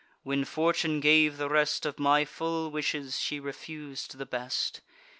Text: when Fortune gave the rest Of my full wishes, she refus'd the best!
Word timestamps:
when 0.23 0.43
Fortune 0.43 0.99
gave 0.99 1.37
the 1.37 1.47
rest 1.47 1.85
Of 1.85 1.99
my 1.99 2.25
full 2.25 2.71
wishes, 2.71 3.19
she 3.19 3.39
refus'd 3.39 4.17
the 4.17 4.25
best! 4.25 4.81